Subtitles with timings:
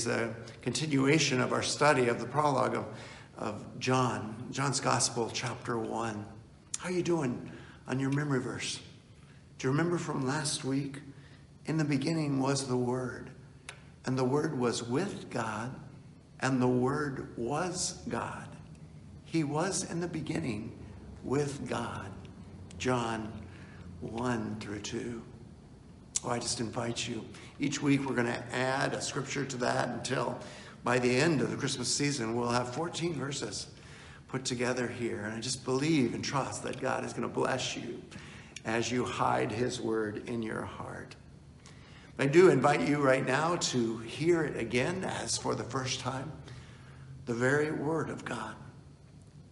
[0.00, 2.86] is a continuation of our study of the prologue of,
[3.36, 6.24] of John, John's Gospel, chapter 1.
[6.78, 7.50] How are you doing
[7.86, 8.80] on your memory verse?
[9.58, 11.00] Do you remember from last week?
[11.66, 13.28] In the beginning was the Word,
[14.06, 15.74] and the Word was with God,
[16.40, 18.48] and the Word was God.
[19.26, 20.72] He was in the beginning
[21.22, 22.10] with God.
[22.78, 23.30] John
[24.00, 25.22] 1 through 2.
[26.28, 27.24] I just invite you.
[27.58, 30.38] Each week we're going to add a scripture to that until
[30.84, 33.68] by the end of the Christmas season we'll have 14 verses
[34.28, 35.22] put together here.
[35.24, 38.02] And I just believe and trust that God is going to bless you
[38.64, 41.16] as you hide his word in your heart.
[42.18, 46.30] I do invite you right now to hear it again as for the first time
[47.24, 48.54] the very word of God.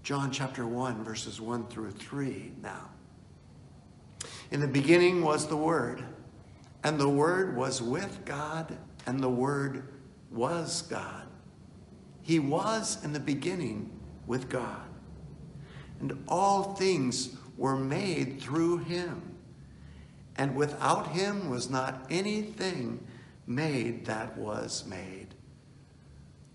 [0.03, 2.91] John chapter 1, verses 1 through 3 now.
[4.51, 6.03] In the beginning was the Word,
[6.89, 9.89] and the Word was with God, and the Word
[10.31, 11.27] was God.
[12.23, 13.91] He was in the beginning
[14.27, 14.89] with God.
[16.01, 19.21] And all things were made through him.
[20.37, 23.07] And without him was not anything
[23.47, 25.35] made that was made.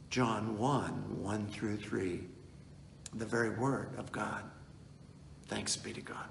[0.09, 2.21] John 1 1 through 3,
[3.13, 4.41] the very word of God.
[5.45, 6.25] Thanks be to God.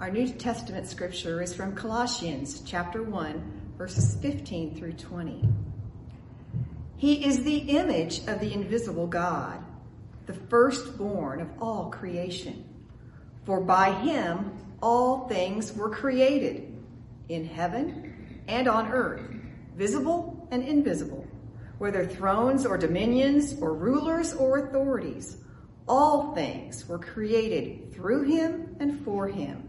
[0.00, 5.48] Our New Testament scripture is from Colossians chapter 1, verses 15 through 20.
[6.96, 9.64] He is the image of the invisible God,
[10.26, 12.64] the firstborn of all creation.
[13.46, 16.76] For by him all things were created,
[17.28, 19.22] in heaven and on earth,
[19.76, 21.24] visible and invisible,
[21.78, 25.36] whether thrones or dominions or rulers or authorities.
[25.86, 29.68] All things were created through him and for him.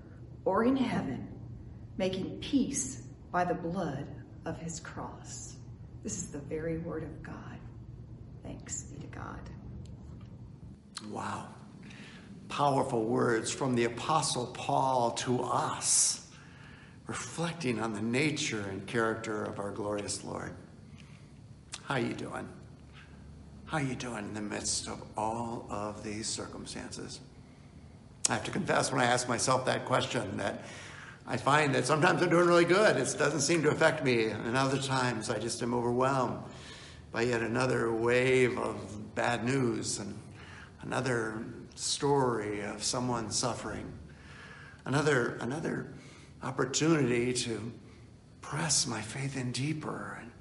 [0.45, 1.27] or in heaven,
[1.97, 4.07] making peace by the blood
[4.45, 5.55] of his cross.
[6.03, 7.59] This is the very word of God.
[8.43, 9.39] Thanks be to God.
[11.09, 11.47] Wow
[12.51, 16.27] powerful words from the Apostle Paul to us,
[17.07, 20.53] reflecting on the nature and character of our glorious Lord.
[21.83, 22.47] How you doing?
[23.65, 27.21] How you doing in the midst of all of these circumstances?
[28.31, 30.63] I have to confess when I ask myself that question that
[31.27, 32.95] I find that sometimes I'm doing really good.
[32.95, 34.27] It doesn't seem to affect me.
[34.27, 36.41] And other times I just am overwhelmed
[37.11, 40.17] by yet another wave of bad news and
[40.83, 41.43] another
[41.75, 43.91] story of someone suffering.
[44.85, 45.93] Another, another
[46.41, 47.73] opportunity to
[48.39, 50.31] press my faith in deeper and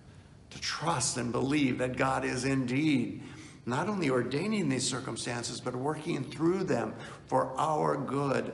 [0.51, 3.21] to trust and believe that God is indeed
[3.71, 6.95] not only ordaining these circumstances, but working through them
[7.27, 8.53] for our good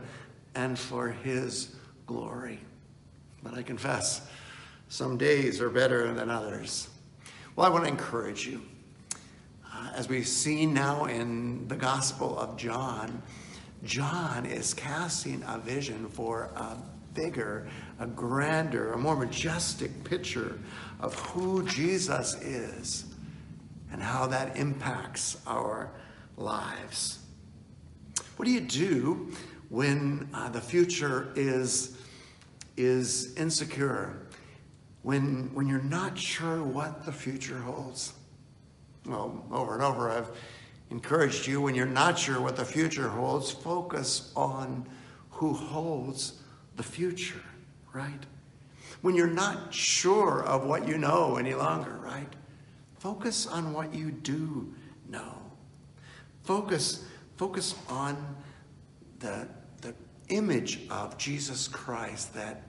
[0.55, 1.75] and for His
[2.07, 2.61] glory.
[3.43, 4.29] But I confess,
[4.89, 6.89] some days are better than others.
[7.57, 8.63] Well, I want to encourage you
[9.77, 13.23] uh, as we've seen now in the Gospel of John,
[13.85, 16.77] John is casting a vision for a
[17.15, 17.69] bigger,
[17.99, 20.59] a grander, a more majestic picture
[21.01, 23.06] of who Jesus is
[23.93, 25.91] and how that impacts our
[26.37, 27.19] lives.
[28.37, 29.33] What do you do
[29.69, 31.97] when uh, the future is,
[32.77, 34.27] is insecure?
[35.03, 38.13] When, when you're not sure what the future holds?
[39.07, 40.31] well, over and over, I've
[40.91, 44.87] encouraged you when you're not sure what the future holds, focus on
[45.31, 46.41] who holds
[46.77, 47.43] the future,
[47.93, 48.27] right?
[49.03, 52.33] When you're not sure of what you know any longer, right?
[53.07, 54.75] Focus on what you do
[55.09, 55.41] know.
[56.43, 57.05] Focus,
[57.37, 58.35] focus on
[59.21, 59.47] the,
[59.81, 59.95] the
[60.29, 62.65] image of Jesus Christ that,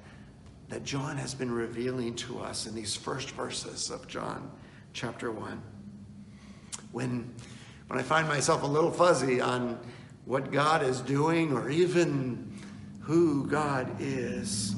[0.69, 4.51] that John has been revealing to us in these first verses of John
[4.94, 5.60] chapter 1
[6.92, 7.33] when,
[7.88, 9.80] when I find myself a little fuzzy on
[10.25, 12.56] what God is doing or even
[13.01, 14.75] who God is,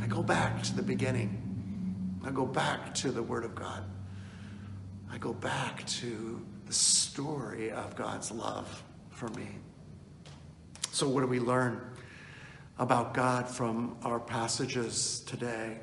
[0.00, 2.22] I go back to the beginning.
[2.24, 3.82] I go back to the Word of God.
[5.12, 9.48] I go back to the story of God's love for me.
[10.92, 11.80] So, what do we learn
[12.78, 15.78] about God from our passages today?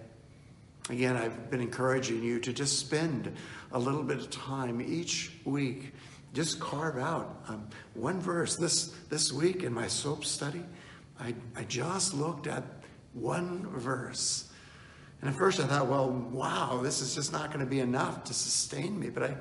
[0.90, 3.36] Again, I've been encouraging you to just spend
[3.74, 5.94] a little bit of time each week.
[6.34, 8.56] Just carve out um, one verse.
[8.56, 10.64] This, this week in my soap study,
[11.20, 12.64] I, I just looked at
[13.14, 14.47] one verse.
[15.22, 18.24] And at first I thought, well, wow, this is just not going to be enough
[18.26, 19.10] to sustain me.
[19.10, 19.38] But I,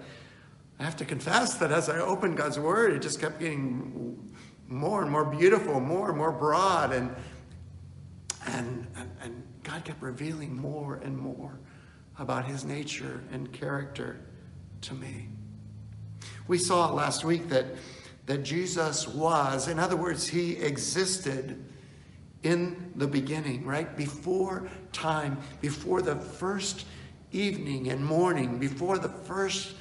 [0.78, 4.32] I have to confess that as I opened God's Word, it just kept getting
[4.69, 6.93] more and more beautiful, more and more broad.
[6.93, 7.14] And,
[8.46, 11.58] and, and, and God kept revealing more and more
[12.19, 14.19] about his nature and character
[14.82, 15.28] to me.
[16.49, 17.67] We saw last week that,
[18.26, 21.62] that Jesus was, in other words, he existed
[22.42, 23.96] in the beginning, right?
[23.96, 26.86] Before time, before the first
[27.32, 29.74] evening and morning, before the first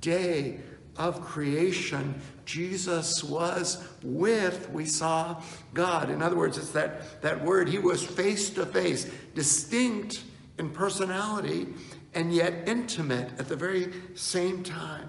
[0.00, 0.60] day
[0.96, 5.42] of creation, Jesus was with, we saw
[5.72, 6.10] God.
[6.10, 10.22] In other words, it's that, that word, he was face to face, distinct
[10.58, 11.68] in personality,
[12.12, 15.08] and yet intimate at the very same time.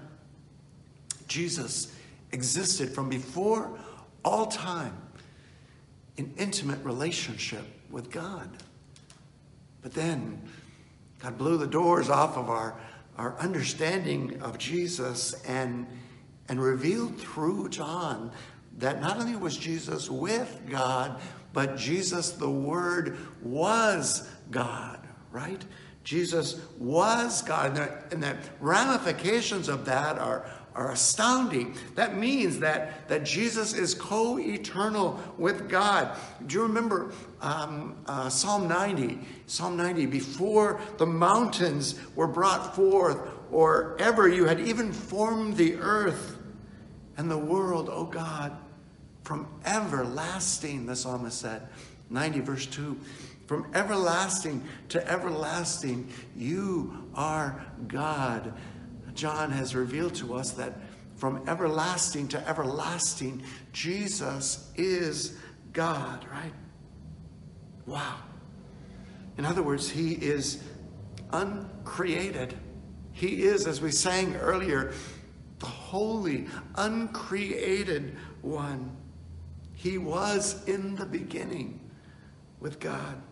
[1.26, 1.94] Jesus
[2.30, 3.78] existed from before
[4.24, 5.01] all time
[6.16, 8.48] in intimate relationship with God.
[9.82, 10.42] But then
[11.18, 12.76] God blew the doors off of our
[13.16, 15.86] our understanding of Jesus and,
[16.48, 18.32] and revealed through John
[18.78, 21.20] that not only was Jesus with God,
[21.52, 24.98] but Jesus, the Word, was God,
[25.30, 25.62] right?
[26.04, 27.66] Jesus was God.
[27.66, 31.74] And the, and the ramifications of that are, are astounding.
[31.94, 36.16] That means that, that Jesus is co eternal with God.
[36.46, 39.18] Do you remember um, uh, Psalm 90?
[39.46, 43.18] Psalm 90, before the mountains were brought forth,
[43.50, 46.38] or ever you had even formed the earth
[47.16, 48.56] and the world, O oh God,
[49.22, 51.68] from everlasting, the psalmist said,
[52.10, 52.98] 90 verse 2.
[53.46, 58.54] From everlasting to everlasting, you are God.
[59.14, 60.74] John has revealed to us that
[61.16, 63.42] from everlasting to everlasting,
[63.72, 65.36] Jesus is
[65.72, 66.52] God, right?
[67.86, 68.16] Wow.
[69.38, 70.62] In other words, he is
[71.32, 72.58] uncreated.
[73.12, 74.92] He is, as we sang earlier,
[75.58, 78.96] the holy, uncreated one.
[79.74, 81.80] He was in the beginning
[82.60, 83.22] with God.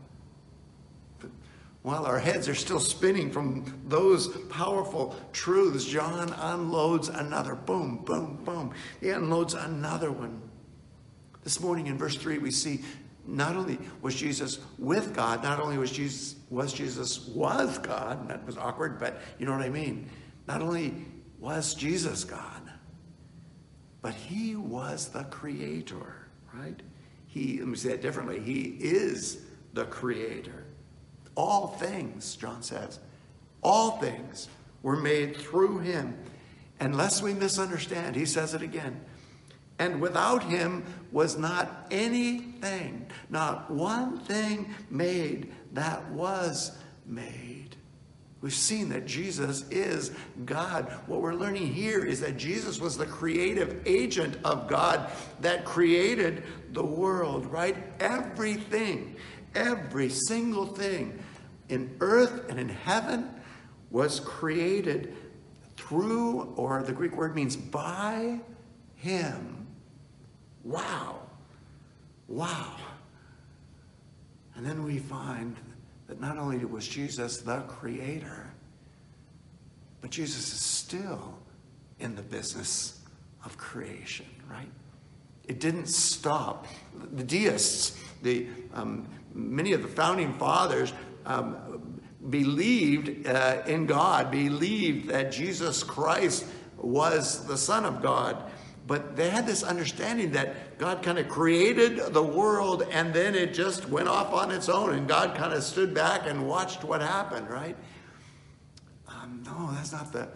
[1.83, 7.55] While our heads are still spinning from those powerful truths, John unloads another.
[7.55, 8.75] Boom, boom, boom.
[9.01, 10.43] He unloads another one.
[11.43, 12.83] This morning in verse 3, we see
[13.27, 18.45] not only was Jesus with God, not only was Jesus was Jesus was God, that
[18.45, 20.11] was awkward, but you know what I mean.
[20.47, 21.07] Not only
[21.39, 22.71] was Jesus God,
[24.03, 26.81] but he was the creator, right?
[27.27, 28.41] He, let me say that differently.
[28.41, 30.65] He is the creator.
[31.37, 32.99] All things, John says,
[33.63, 34.49] all things
[34.83, 36.19] were made through him.
[36.81, 39.01] Unless we misunderstand, he says it again.
[39.79, 47.77] And without him was not anything, not one thing made that was made.
[48.43, 50.13] We've seen that Jesus is
[50.47, 50.91] God.
[51.07, 55.11] What we're learning here is that Jesus was the creative agent of God
[55.41, 57.77] that created the world, right?
[58.01, 59.17] Everything
[59.55, 61.19] Every single thing
[61.69, 63.29] in earth and in heaven
[63.91, 65.15] was created
[65.77, 68.41] through, or the Greek word means by
[68.97, 69.67] him.
[70.63, 71.21] Wow.
[72.29, 72.77] Wow.
[74.55, 75.57] And then we find
[76.07, 78.53] that not only was Jesus the creator,
[80.01, 81.35] but Jesus is still
[81.99, 83.01] in the business
[83.45, 84.71] of creation, right?
[85.49, 86.67] It didn't stop.
[87.15, 90.93] The deists, the um, many of the founding fathers
[91.27, 96.47] um, believed uh, in God, believed that Jesus Christ
[96.77, 98.51] was the Son of God.
[98.87, 103.55] But they had this understanding that God kind of created the world and then it
[103.55, 107.01] just went off on its own and God kind of stood back and watched what
[107.01, 107.77] happened, right?
[109.07, 110.29] Um, no, that's not the,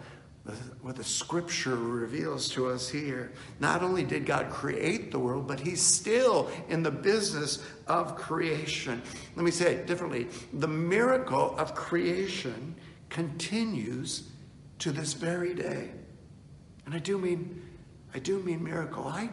[0.81, 3.31] what the scripture reveals to us here.
[3.59, 9.01] Not only did God create the world, but he's still in the business of creation.
[9.35, 10.27] Let me say it differently.
[10.53, 12.75] The miracle of creation
[13.09, 14.29] continues
[14.79, 15.89] to this very day.
[16.85, 17.63] And I do mean
[18.13, 19.07] I do mean miracle.
[19.07, 19.29] I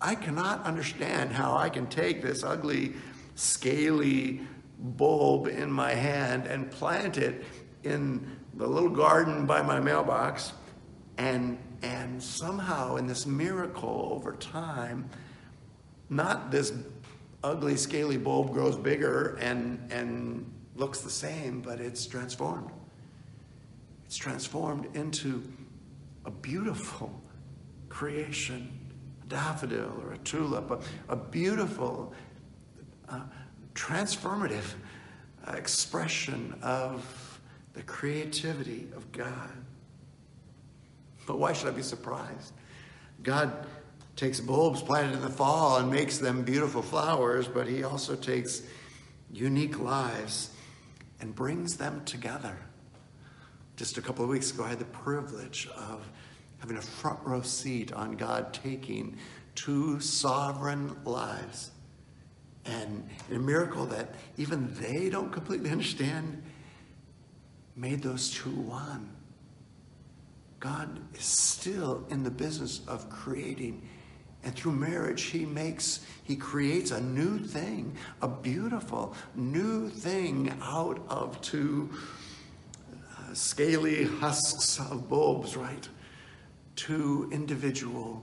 [0.00, 2.94] I cannot understand how I can take this ugly
[3.34, 4.42] scaly
[4.78, 7.44] bulb in my hand and plant it
[7.82, 10.52] in the little garden by my mailbox,
[11.16, 15.08] and and somehow in this miracle over time,
[16.10, 16.72] not this
[17.44, 22.70] ugly scaly bulb grows bigger and and looks the same, but it's transformed.
[24.04, 25.42] It's transformed into
[26.24, 27.22] a beautiful
[27.88, 28.68] creation,
[29.22, 32.12] a daffodil or a tulip, a, a beautiful,
[33.08, 33.20] uh,
[33.74, 34.74] transformative
[35.46, 37.27] expression of
[37.74, 39.50] the creativity of God.
[41.26, 42.52] But why should I be surprised?
[43.22, 43.66] God
[44.16, 48.62] takes bulbs planted in the fall and makes them beautiful flowers, but He also takes
[49.30, 50.50] unique lives
[51.20, 52.56] and brings them together.
[53.76, 56.08] Just a couple of weeks ago, I had the privilege of
[56.58, 59.16] having a front row seat on God taking
[59.54, 61.70] two sovereign lives.
[62.64, 66.42] And a miracle that even they don't completely understand
[67.78, 69.08] made those two one.
[70.60, 73.88] God is still in the business of creating.
[74.42, 81.00] And through marriage, he makes, he creates a new thing, a beautiful new thing out
[81.08, 81.90] of two
[82.92, 85.88] uh, scaly husks of bulbs, right?
[86.74, 88.22] Two individual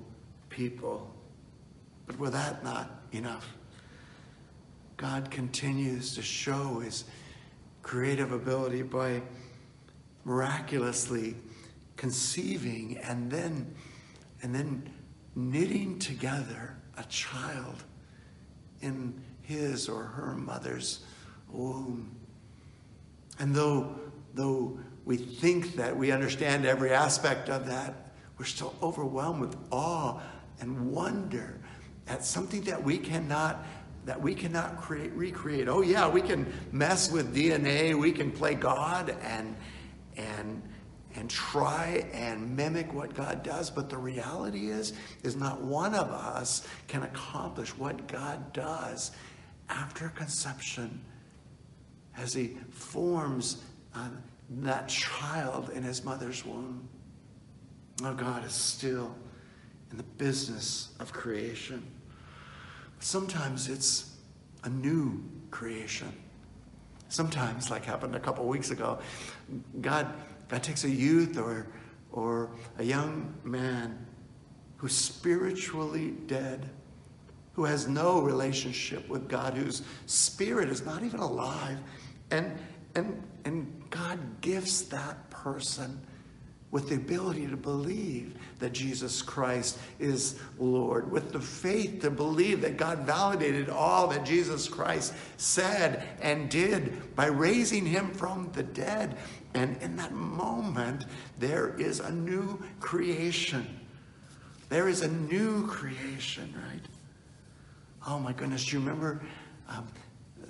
[0.49, 1.09] people.
[2.05, 3.55] But were that not enough,
[4.97, 7.05] God continues to show his
[7.81, 9.21] creative ability by
[10.25, 11.35] miraculously
[11.95, 13.73] conceiving and then
[14.41, 14.89] and then
[15.35, 17.83] knitting together a child
[18.81, 21.05] in his or her mother's
[21.49, 22.13] womb.
[23.39, 23.95] And though
[24.33, 30.19] though we think that we understand every aspect of that, we're still overwhelmed with awe
[30.59, 31.59] and wonder
[32.07, 33.65] at something that we cannot
[34.05, 35.67] that we cannot create recreate.
[35.67, 39.55] Oh yeah, we can mess with DNA, we can play God and
[40.17, 40.61] and
[41.17, 44.93] and try and mimic what God does, but the reality is
[45.23, 49.11] is not one of us can accomplish what God does
[49.69, 51.01] after conception
[52.17, 54.09] as he forms uh,
[54.49, 56.87] that child in his mother's womb.
[58.03, 59.15] Oh, God is still
[59.91, 61.85] in the business of creation.
[62.99, 64.15] Sometimes it's
[64.63, 66.11] a new creation.
[67.09, 68.99] Sometimes, like happened a couple weeks ago,
[69.81, 70.07] God,
[70.47, 71.67] God takes a youth or,
[72.11, 74.05] or a young man
[74.77, 76.69] who's spiritually dead,
[77.53, 81.77] who has no relationship with God, whose spirit is not even alive,
[82.31, 82.57] and,
[82.95, 86.01] and, and God gives that person
[86.75, 92.59] with the ability to believe that Jesus Christ is Lord, with the faith to believe
[92.63, 98.63] that God validated all that Jesus Christ said and did by raising him from the
[98.63, 99.15] dead.
[99.53, 101.05] And in that moment,
[101.39, 103.79] there is a new creation.
[104.67, 106.83] There is a new creation, right?
[108.05, 109.21] Oh my goodness, do you remember
[109.69, 109.87] um,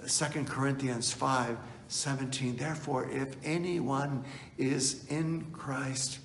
[0.08, 1.56] 2 Corinthians 5
[1.88, 2.58] 17?
[2.58, 4.24] Therefore, if anyone
[4.58, 6.20] is in Christ,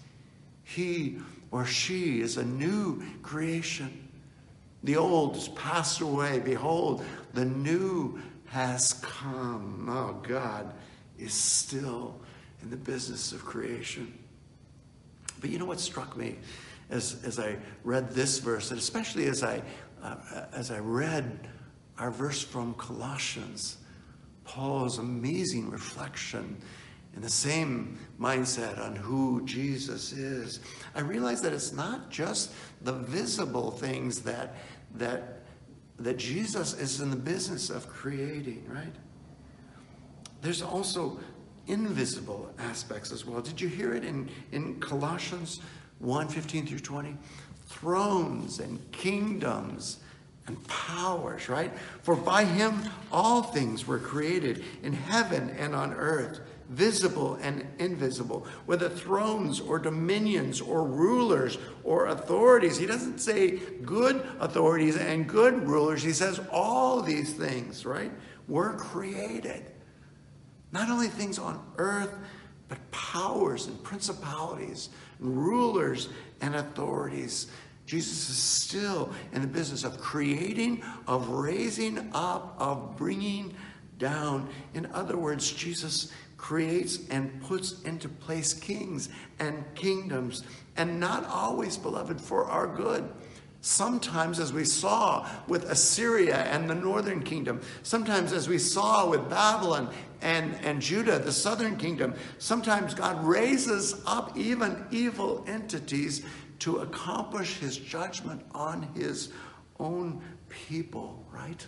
[0.65, 1.19] he
[1.51, 4.09] or she is a new creation.
[4.83, 6.41] The old has passed away.
[6.41, 9.87] Behold, the new has come.
[9.89, 10.73] Oh, God
[11.19, 12.19] is still
[12.63, 14.17] in the business of creation.
[15.41, 16.37] But you know what struck me
[16.91, 19.63] as, as I read this verse, and especially as I,
[20.03, 20.17] uh,
[20.53, 21.49] as I read
[21.99, 23.77] our verse from Colossians,
[24.51, 26.57] Paul's amazing reflection
[27.15, 30.59] in the same mindset on who Jesus is,
[30.93, 32.51] I realize that it's not just
[32.83, 34.57] the visible things that,
[34.97, 35.43] that,
[36.01, 38.93] that Jesus is in the business of creating, right?
[40.43, 41.21] There's also
[41.69, 43.41] invisible aspects as well.
[43.41, 45.61] Did you hear it in, in Colossians
[46.01, 47.17] 1 15 through 20?
[47.69, 49.99] Thrones and kingdoms
[50.47, 51.73] and powers, right?
[52.03, 52.83] For by him
[53.13, 59.79] all things were created in heaven and on earth, visible and invisible, whether thrones or
[59.79, 62.79] dominions or rulers or authorities.
[62.79, 68.13] He doesn't say good authorities and good rulers, he says all these things, right?
[68.49, 69.71] Were created
[70.73, 72.17] not only things on earth,
[72.69, 76.09] but powers and principalities, and rulers
[76.41, 77.49] and authorities.
[77.91, 83.53] Jesus is still in the business of creating, of raising up, of bringing
[83.99, 84.49] down.
[84.75, 89.09] In other words, Jesus creates and puts into place kings
[89.41, 90.45] and kingdoms,
[90.77, 93.11] and not always, beloved, for our good.
[93.61, 99.29] Sometimes, as we saw with Assyria and the northern kingdom, sometimes, as we saw with
[99.29, 99.93] Babylon
[100.23, 106.25] and, and Judah, the southern kingdom, sometimes God raises up even evil entities
[106.61, 109.33] to accomplish his judgment on his
[109.79, 111.67] own people, right?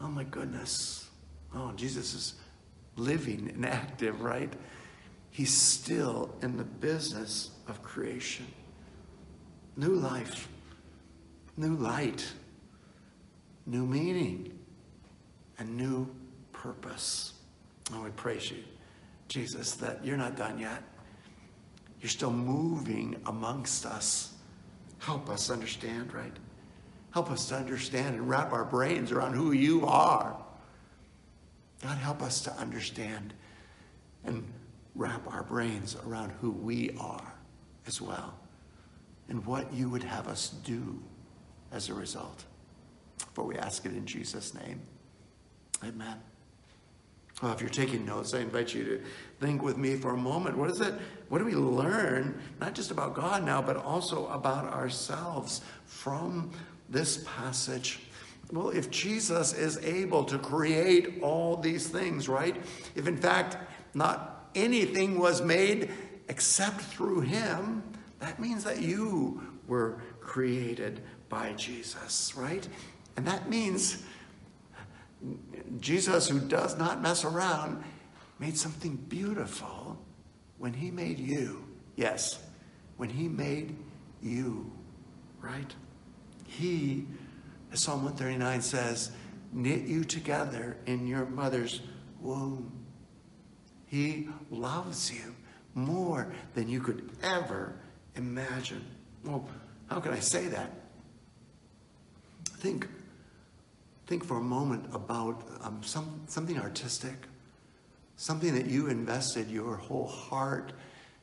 [0.00, 1.08] Oh my goodness.
[1.54, 2.34] Oh, Jesus is
[2.96, 4.52] living and active, right?
[5.30, 8.46] He's still in the business of creation.
[9.76, 10.48] New life,
[11.56, 12.26] new light,
[13.66, 14.58] new meaning,
[15.58, 16.08] and new
[16.52, 17.34] purpose.
[17.92, 18.64] And we praise you,
[19.28, 20.82] Jesus, that you're not done yet.
[22.00, 24.34] You're still moving amongst us.
[24.98, 26.36] Help us understand, right?
[27.12, 30.36] Help us to understand and wrap our brains around who you are.
[31.82, 33.34] God, help us to understand
[34.24, 34.44] and
[34.94, 37.34] wrap our brains around who we are
[37.86, 38.34] as well
[39.28, 41.00] and what you would have us do
[41.72, 42.44] as a result.
[43.34, 44.80] For we ask it in Jesus' name.
[45.84, 46.16] Amen.
[47.42, 49.00] Well, if you're taking notes, I invite you to
[49.38, 50.56] think with me for a moment.
[50.56, 50.94] What is it?
[51.28, 56.50] What do we learn, not just about God now, but also about ourselves from
[56.88, 58.00] this passage?
[58.50, 62.56] Well, if Jesus is able to create all these things, right?
[62.96, 63.56] If in fact
[63.94, 65.90] not anything was made
[66.28, 67.84] except through him,
[68.18, 72.66] that means that you were created by Jesus, right?
[73.16, 74.02] And that means
[75.80, 77.82] Jesus, who does not mess around,
[78.38, 79.98] made something beautiful
[80.58, 81.64] when he made you.
[81.96, 82.38] Yes,
[82.96, 83.76] when he made
[84.22, 84.70] you,
[85.40, 85.74] right?
[86.46, 87.06] He,
[87.72, 89.10] as Psalm 139 says,
[89.52, 91.80] knit you together in your mother's
[92.20, 92.72] womb.
[93.86, 95.34] He loves you
[95.74, 97.74] more than you could ever
[98.16, 98.84] imagine.
[99.24, 99.48] Well,
[99.88, 100.70] how can I say that?
[102.58, 102.88] Think
[104.08, 107.14] think for a moment about um, some, something artistic,
[108.16, 110.72] something that you invested your whole heart,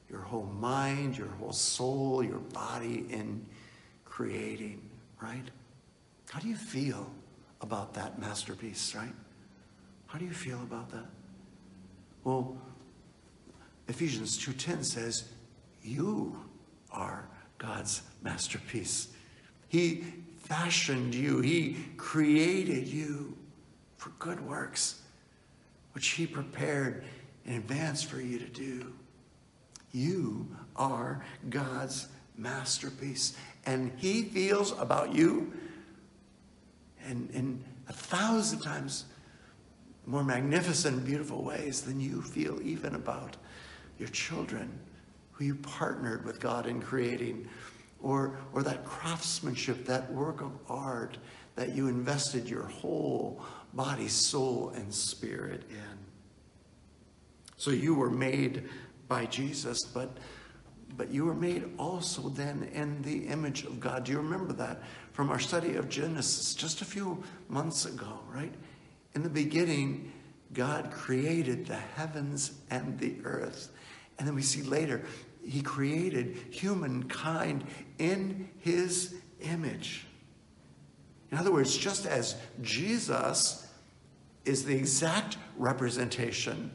[0.08, 3.44] your whole mind, your whole soul, your body in
[4.06, 4.88] creating,
[5.20, 5.50] right?
[6.30, 7.12] How do you feel
[7.60, 9.14] about that masterpiece, right?
[10.06, 11.06] How do you feel about that?
[12.24, 12.56] Well,
[13.88, 15.24] Ephesians 2:10 says,
[15.82, 16.50] "You
[16.92, 19.08] are God's masterpiece."
[19.68, 23.36] He fashioned you, He created you
[23.98, 25.02] for good works,
[25.94, 27.04] which He prepared
[27.46, 28.94] in advance for you to do.
[29.92, 35.54] You are God's masterpiece, and He feels about you
[37.08, 39.06] in, in a thousand times
[40.06, 43.38] more magnificent, and beautiful ways than you feel even about
[43.98, 44.72] your children,
[45.32, 47.48] who you partnered with God in creating
[48.02, 51.18] or, or that craftsmanship, that work of art
[51.56, 53.42] that you invested your whole
[53.74, 55.98] body, soul, and spirit in.
[57.58, 58.70] So you were made
[59.08, 60.18] by Jesus, but,
[60.98, 64.04] but you were made also then in the image of God.
[64.04, 64.82] Do you remember that
[65.14, 68.54] from our study of Genesis just a few months ago, right?
[69.14, 70.12] In the beginning,
[70.54, 73.72] God created the heavens and the earth.
[74.18, 75.04] And then we see later
[75.48, 77.64] he created humankind
[77.98, 80.06] in his image.
[81.32, 83.68] In other words, just as Jesus
[84.46, 86.72] is the exact representation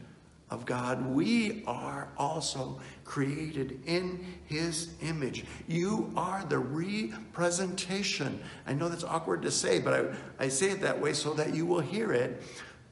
[0.50, 5.44] of God, we are also created in his image.
[5.68, 8.40] You are the representation.
[8.66, 9.94] I know that's awkward to say, but
[10.38, 12.42] I, I say it that way so that you will hear it.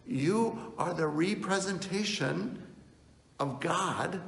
[0.07, 2.63] You are the representation
[3.39, 4.21] of God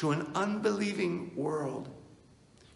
[0.00, 1.86] to an unbelieving world.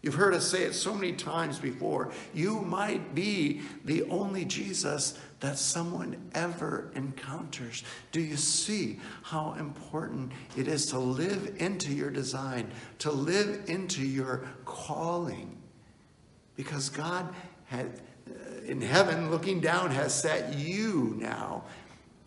[0.02, 2.12] You've heard us say it so many times before.
[2.34, 7.82] You might be the only Jesus that someone ever encounters.
[8.12, 14.04] Do you see how important it is to live into your design, to live into
[14.04, 15.56] your calling?
[16.56, 17.34] Because God
[17.64, 21.64] had uh, in heaven looking down has set you now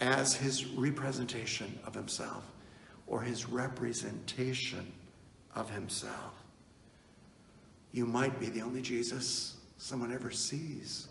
[0.02, 2.44] as his representation of himself
[3.08, 4.92] or his representation
[5.56, 6.34] of himself.
[7.92, 11.08] You might be the only Jesus someone ever sees.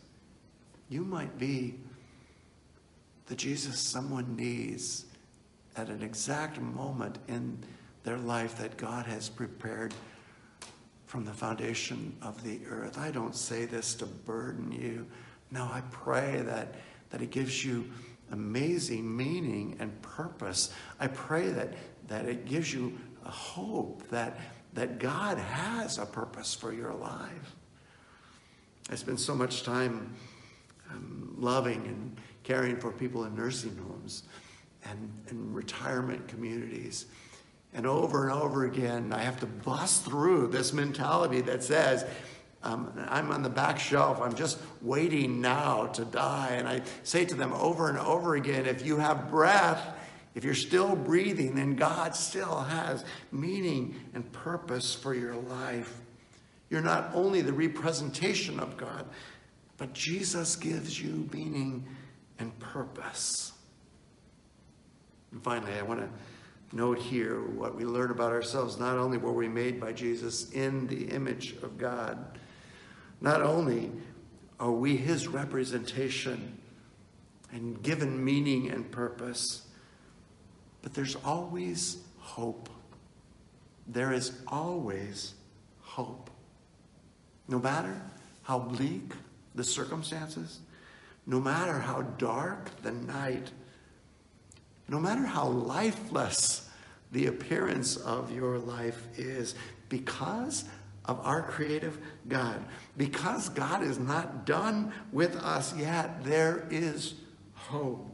[0.88, 1.74] You might be
[3.26, 5.06] the Jesus someone needs
[5.76, 7.58] at an exact moment in
[8.04, 9.92] their life that God has prepared
[11.06, 12.98] from the foundation of the earth.
[12.98, 15.06] I don't say this to burden you.
[15.50, 16.74] No, I pray that,
[17.10, 17.90] that it gives you
[18.32, 20.72] amazing meaning and purpose.
[20.98, 21.74] I pray that,
[22.08, 24.38] that it gives you a hope that,
[24.74, 27.54] that God has a purpose for your life.
[28.90, 30.14] I spend so much time
[30.90, 34.22] um, loving and caring for people in nursing homes
[34.84, 37.06] and, and retirement communities.
[37.74, 42.06] And over and over again, I have to bust through this mentality that says,
[42.62, 44.20] um, I'm on the back shelf.
[44.20, 46.54] I'm just waiting now to die.
[46.56, 49.94] And I say to them over and over again if you have breath,
[50.34, 56.00] if you're still breathing, then God still has meaning and purpose for your life.
[56.68, 59.06] You're not only the representation of God,
[59.76, 61.86] but Jesus gives you meaning
[62.38, 63.52] and purpose.
[65.32, 66.08] And finally, I want to
[66.76, 68.78] note here what we learn about ourselves.
[68.78, 72.38] Not only were we made by Jesus in the image of God,
[73.20, 73.90] not only
[74.58, 76.58] are we his representation
[77.52, 79.66] and given meaning and purpose,
[80.82, 82.68] but there's always hope.
[83.86, 85.34] There is always
[85.80, 86.30] hope.
[87.48, 88.00] No matter
[88.42, 89.12] how bleak
[89.54, 90.60] the circumstances,
[91.26, 93.50] no matter how dark the night,
[94.88, 96.68] no matter how lifeless
[97.12, 99.54] the appearance of your life is,
[99.88, 100.64] because
[101.06, 102.64] of our creative God,
[102.96, 107.14] because God is not done with us yet, there is
[107.54, 108.12] hope.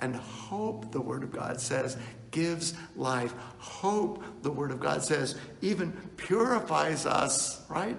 [0.00, 1.96] And hope, the Word of God says,
[2.30, 3.32] gives life.
[3.58, 7.96] Hope, the Word of God says, even purifies us, right?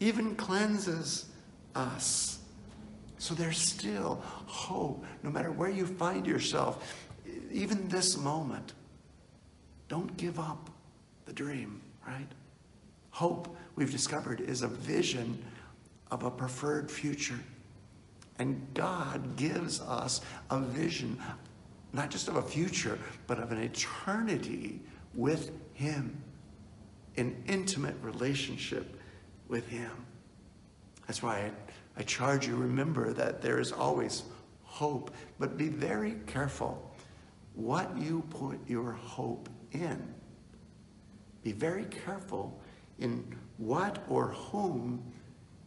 [0.00, 1.26] Even cleanses
[1.74, 2.38] us.
[3.18, 6.96] So there's still hope, no matter where you find yourself,
[7.50, 8.72] even this moment.
[9.88, 10.70] Don't give up
[11.26, 12.26] the dream, right?
[13.14, 15.40] Hope, we've discovered, is a vision
[16.10, 17.38] of a preferred future.
[18.40, 21.22] And God gives us a vision,
[21.92, 22.98] not just of a future,
[23.28, 24.80] but of an eternity
[25.14, 26.20] with Him,
[27.16, 29.00] an intimate relationship
[29.46, 29.92] with Him.
[31.06, 34.24] That's why I, I charge you, remember that there is always
[34.64, 36.90] hope, but be very careful
[37.54, 40.02] what you put your hope in.
[41.44, 42.60] Be very careful
[42.98, 43.24] in
[43.58, 45.02] what or whom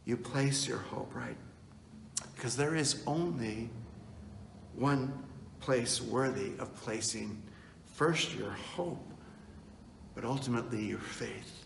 [0.05, 1.37] you place your hope, right?
[2.35, 3.69] Because there is only
[4.75, 5.11] one
[5.59, 7.41] place worthy of placing
[7.93, 9.03] first your hope,
[10.15, 11.65] but ultimately your faith.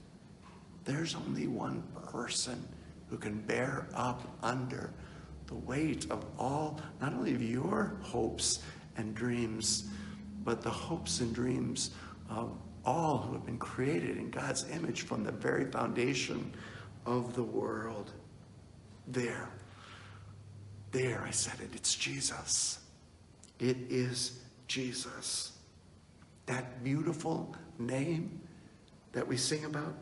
[0.86, 2.68] There's only one person
[3.10, 4.94] who can bear up under
[5.48, 8.64] the weight of all, not only of your hopes
[8.96, 9.90] and dreams,
[10.44, 11.92] but the hopes and dreams
[12.30, 16.54] of all who have been created in God's image from the very foundation
[17.06, 18.12] of the world.
[19.08, 19.50] There
[20.92, 21.70] there, I said it.
[21.74, 22.80] It's Jesus.
[23.60, 25.54] It is Jesus.
[26.46, 28.42] That beautiful name
[29.14, 29.96] that we sing about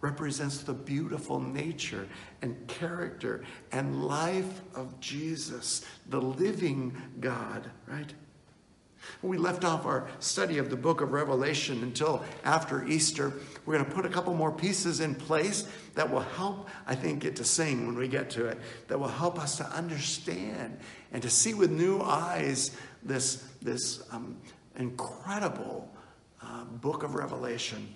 [0.00, 2.06] represents the beautiful nature
[2.42, 8.12] and character and life of Jesus, the living God, right?
[9.22, 13.32] We left off our study of the book of Revelation until after Easter,
[13.64, 17.20] we're going to put a couple more pieces in place that will help, I think,
[17.20, 20.78] get to sing when we get to it, that will help us to understand
[21.12, 22.70] and to see with new eyes
[23.02, 24.36] this, this um,
[24.76, 25.90] incredible
[26.42, 27.94] uh, book of Revelation.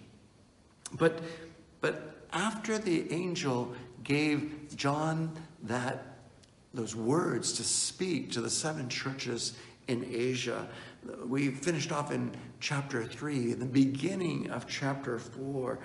[0.93, 1.21] But,
[1.81, 6.05] but after the angel gave John that,
[6.73, 9.55] those words to speak to the seven churches
[9.89, 10.69] in Asia,
[11.27, 15.79] we finished off in chapter 3, the beginning of chapter 4.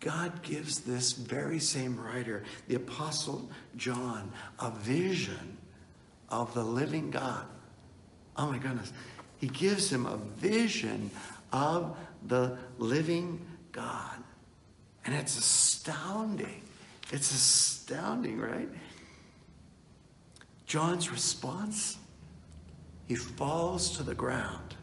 [0.00, 5.58] God gives this very same writer, the Apostle John, a vision
[6.30, 7.46] of the living God.
[8.36, 8.92] Oh my goodness.
[9.38, 11.10] He gives him a vision
[11.52, 11.96] of
[12.26, 14.22] the living God.
[15.04, 16.62] And it's astounding.
[17.12, 18.68] It's astounding, right?
[20.66, 21.98] John's response
[23.06, 24.74] he falls to the ground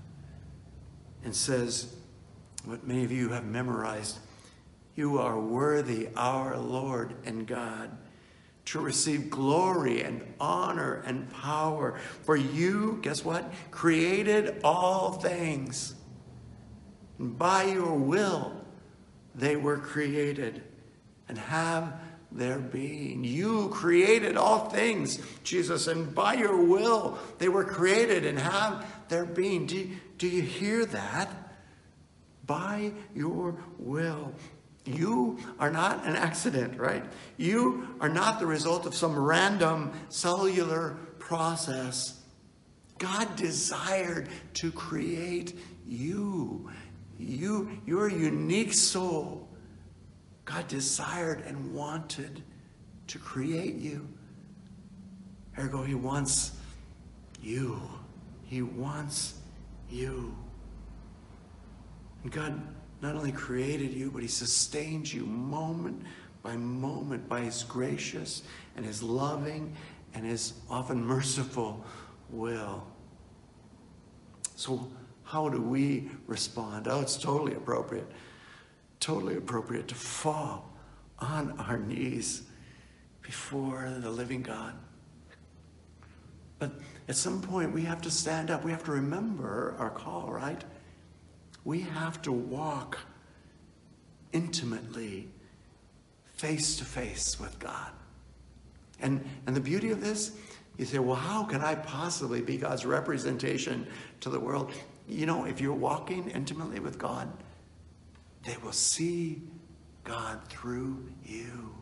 [1.24, 1.94] and says,
[2.66, 4.20] What many of you have memorized
[4.96, 7.98] You are worthy, our Lord and God,
[8.66, 11.98] to receive glory and honor and power.
[12.24, 13.52] For you, guess what?
[13.72, 15.96] Created all things.
[17.18, 18.54] And by your will,
[19.34, 20.62] they were created
[21.28, 21.94] and have
[22.32, 23.24] their being.
[23.24, 29.26] You created all things, Jesus, and by your will they were created and have their
[29.26, 29.66] being.
[29.66, 31.30] Do, do you hear that?
[32.46, 34.34] By your will.
[34.86, 37.04] You are not an accident, right?
[37.38, 42.20] You are not the result of some random cellular process.
[42.98, 46.72] God desired to create you.
[47.20, 49.48] You, your unique soul
[50.46, 52.44] God desired and wanted
[53.08, 54.08] to create you.
[55.58, 56.52] Ergo, He wants
[57.42, 57.80] you.
[58.44, 59.36] He wants
[59.90, 60.36] you.
[62.24, 62.62] And God
[63.02, 66.04] not only created you, but He sustains you moment
[66.44, 68.44] by moment by His gracious
[68.76, 69.76] and His loving
[70.14, 71.84] and His often merciful
[72.30, 72.86] will.
[74.56, 74.92] So,
[75.24, 76.88] how do we respond?
[76.88, 78.10] Oh, it's totally appropriate.
[79.02, 80.72] Totally appropriate to fall
[81.20, 82.44] on our knees
[83.22, 84.74] before the living God.
[86.60, 86.72] But
[87.10, 88.64] at some point, we have to stand up.
[88.64, 90.64] We have to remember our call, right?
[91.66, 93.00] We have to walk
[94.32, 95.28] intimately,
[96.36, 97.92] face to face with God.
[99.02, 100.38] And, and the beauty of this,
[100.78, 103.88] you say, well, how can I possibly be God's representation
[104.20, 104.72] to the world?
[105.08, 107.32] You know, if you're walking intimately with God,
[108.44, 109.44] they will see
[110.04, 111.76] God through you.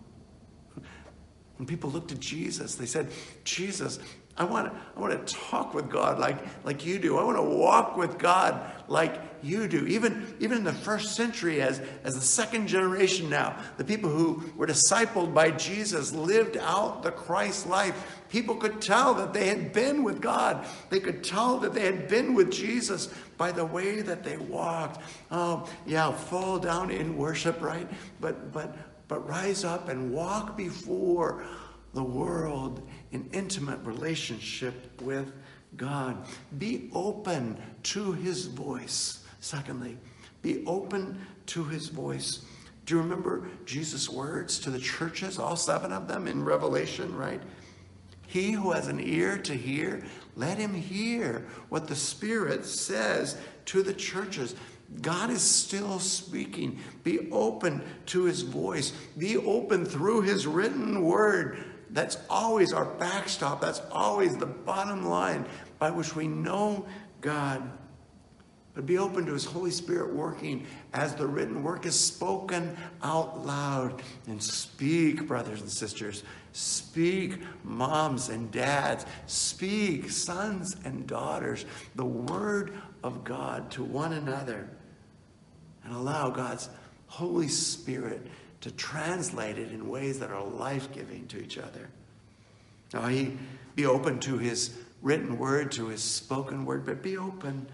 [1.58, 3.10] When people looked at Jesus, they said,
[3.43, 4.00] Jesus,
[4.38, 7.17] I want, to, I want to talk with God like, like you do.
[7.17, 9.86] I want to walk with God like you do.
[9.88, 14.43] Even, even in the first century, as, as the second generation now, the people who
[14.56, 18.17] were discipled by Jesus lived out the Christ life.
[18.30, 20.65] People could tell that they had been with God.
[20.89, 25.02] They could tell that they had been with Jesus by the way that they walked.
[25.32, 27.88] Oh, yeah, fall down in worship, right?
[28.19, 31.43] But, but, but rise up and walk before
[31.93, 35.32] the world in intimate relationship with
[35.75, 36.25] God.
[36.58, 39.25] Be open to his voice.
[39.39, 39.97] Secondly,
[40.41, 42.45] be open to his voice.
[42.86, 47.41] Do you remember Jesus' words to the churches, all seven of them in Revelation, right?
[48.28, 50.04] He who has an ear to hear,
[50.36, 54.56] let him hear what the Spirit says to the churches.
[55.02, 56.80] God is still speaking.
[57.04, 58.91] Be open to his voice.
[59.17, 63.62] Be open through his written word that's always our backstop.
[63.62, 65.45] That's always the bottom line
[65.80, 66.86] by which we know
[67.21, 67.69] God.
[68.73, 73.45] But be open to His Holy Spirit working as the written word is spoken out
[73.45, 74.01] loud.
[74.27, 76.23] And speak, brothers and sisters.
[76.53, 79.05] Speak, moms and dads.
[79.25, 84.69] Speak, sons and daughters, the word of God to one another.
[85.84, 86.69] And allow God's
[87.08, 88.25] Holy Spirit
[88.62, 91.89] to translate it in ways that are life giving to each other.
[92.93, 93.38] Now, he
[93.75, 97.67] be open to his written word, to his spoken word, but be open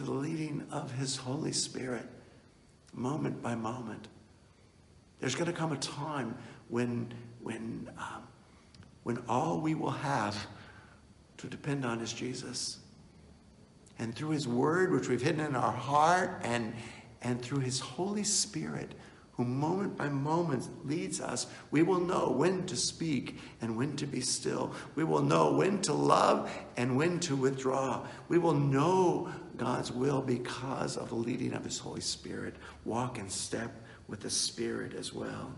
[0.00, 2.06] to the leading of his Holy Spirit
[2.94, 4.08] moment by moment.
[5.18, 8.22] There's going to come a time when, when, um,
[9.02, 10.46] when all we will have
[11.36, 12.78] to depend on is Jesus.
[13.98, 16.72] And through his word, which we've hidden in our heart, and,
[17.20, 18.94] and through his Holy Spirit,
[19.32, 24.06] who moment by moment leads us, we will know when to speak and when to
[24.06, 24.74] be still.
[24.94, 28.06] We will know when to love and when to withdraw.
[28.28, 29.30] We will know
[29.60, 32.56] God's will because of the leading of His Holy Spirit.
[32.86, 33.70] Walk in step
[34.08, 35.52] with the Spirit as well.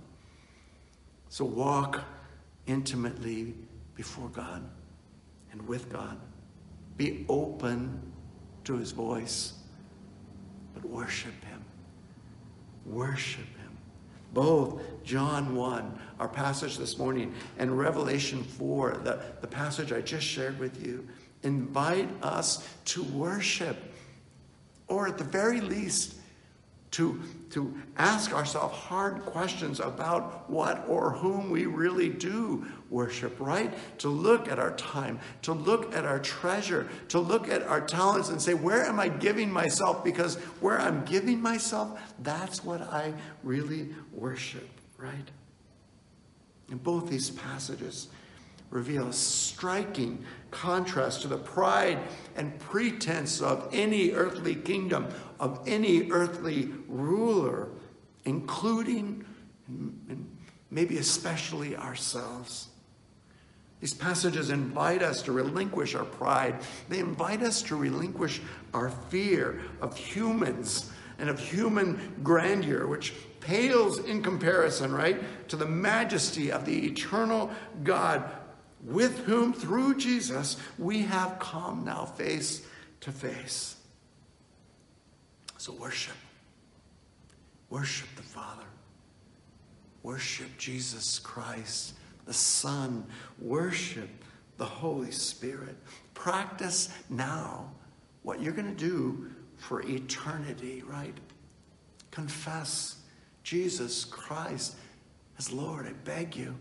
[1.29, 2.03] So walk
[2.67, 3.55] intimately
[3.95, 4.69] before God
[5.53, 6.19] and with God.
[6.97, 8.03] Be open
[8.65, 9.53] to His voice,
[10.75, 11.65] but worship Him.
[12.85, 13.62] Worship Him
[14.33, 20.27] both John 1, our passage this morning, and Revelation 4, the, the passage I just
[20.27, 21.07] shared with you,
[21.43, 23.77] invite us to worship,
[24.92, 26.16] or at the very least,
[26.92, 33.72] to, to ask ourselves hard questions about what or whom we really do worship, right?
[34.00, 38.28] To look at our time, to look at our treasure, to look at our talents
[38.28, 40.05] and say, where am I giving myself?
[40.05, 45.31] Because where I'm giving myself, that's what I really worship, right?
[46.68, 48.09] And both these passages,
[48.72, 51.99] reveal a striking contrast to the pride
[52.37, 55.09] and pretense of any earthly kingdom,
[55.41, 57.69] of any earthly ruler,
[58.25, 59.25] including
[59.69, 60.29] and
[60.71, 62.69] maybe especially ourselves.
[63.81, 66.61] These passages invite us to relinquish our pride.
[66.88, 68.41] They invite us to relinquish
[68.73, 75.67] our fear of humans and of human grandeur, which pales in comparison, right, to the
[75.67, 77.51] majesty of the eternal
[77.83, 78.31] God
[78.83, 82.66] with whom, through Jesus, we have come now face
[83.01, 83.77] to face.
[85.59, 86.16] So worship.
[87.71, 88.64] Worship the Father.
[90.03, 91.95] Worship Jesus Christ,
[92.27, 93.07] the Son.
[93.40, 94.11] Worship
[94.59, 95.77] the Holy Spirit.
[96.14, 97.71] Practice now
[98.23, 101.16] what you're going to do for eternity, right?
[102.11, 102.97] Confess
[103.45, 104.75] Jesus Christ
[105.38, 105.87] as Lord.
[105.87, 106.57] I beg you,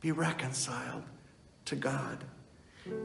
[0.00, 1.04] be reconciled
[1.70, 2.22] to God.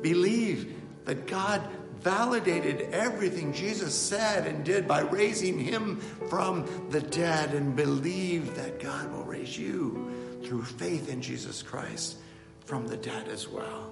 [0.01, 0.75] Believe
[1.05, 1.61] that God
[2.01, 5.97] validated everything Jesus said and did by raising him
[6.29, 10.11] from the dead, and believe that God will raise you
[10.43, 12.17] through faith in Jesus Christ
[12.65, 13.91] from the dead as well.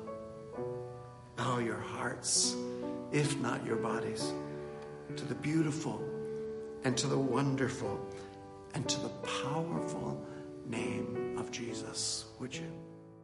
[1.35, 2.55] Bow your hearts,
[3.11, 4.31] if not your bodies,
[5.15, 6.03] to the beautiful
[6.83, 7.99] and to the wonderful
[8.75, 9.09] and to the
[9.43, 10.23] powerful
[10.67, 12.82] name of Jesus, would you?